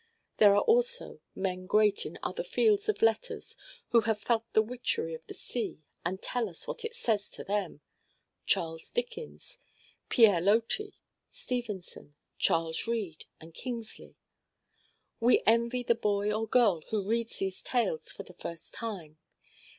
[0.37, 3.55] There are also men great in other fields of letters
[3.89, 7.43] who have felt the witchery of the sea and tell us what it says to
[7.43, 9.59] them—Charles Dickens,
[10.09, 10.95] Pierre Loti,
[11.29, 14.15] Stevenson, Charles Reade, and Kingsley.
[15.19, 19.19] We envy the boy or girl who reads these tales for the first time.